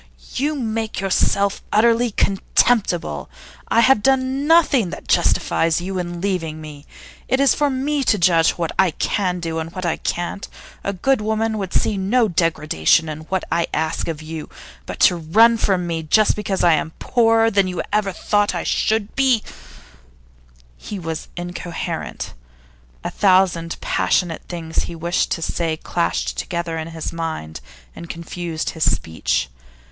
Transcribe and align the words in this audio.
you 0.33 0.55
make 0.55 0.99
yourself 0.99 1.61
unutterably 1.71 2.09
contemptible. 2.09 3.29
I 3.67 3.81
have 3.81 4.01
done 4.01 4.47
nothing 4.47 4.89
that 4.89 5.07
justifies 5.07 5.79
you 5.79 5.99
in 5.99 6.19
leaving 6.21 6.59
me. 6.59 6.87
It 7.27 7.39
is 7.39 7.53
for 7.53 7.69
me 7.69 8.03
to 8.05 8.17
judge 8.17 8.53
what 8.57 8.71
I 8.79 8.89
can 8.89 9.39
do 9.39 9.59
and 9.59 9.71
what 9.73 9.85
I 9.85 9.97
can't. 9.97 10.47
A 10.83 10.91
good 10.91 11.21
woman 11.21 11.59
would 11.59 11.71
see 11.71 11.97
no 11.97 12.27
degradation 12.27 13.09
in 13.09 13.19
what 13.25 13.43
I 13.51 13.67
ask 13.75 14.07
of 14.07 14.23
you. 14.23 14.49
But 14.87 14.99
to 15.01 15.15
run 15.17 15.51
away 15.51 15.57
from 15.61 15.85
me 15.85 16.01
just 16.01 16.35
because 16.35 16.63
I 16.63 16.73
am 16.73 16.93
poorer 16.97 17.51
than 17.51 17.67
you 17.67 17.83
ever 17.93 18.11
thought 18.11 18.55
I 18.55 18.63
should 18.63 19.15
be' 19.15 19.43
He 20.77 20.97
was 20.97 21.27
incoherent. 21.37 22.33
A 23.03 23.11
thousand 23.11 23.77
passionate 23.81 24.41
things 24.49 24.77
that 24.77 24.83
he 24.85 24.95
wished 24.95 25.29
to 25.33 25.43
say 25.43 25.77
clashed 25.77 26.39
together 26.39 26.75
in 26.79 26.87
his 26.87 27.13
mind 27.13 27.61
and 27.95 28.09
confused 28.09 28.71
his 28.71 28.91
speech. 28.91 29.47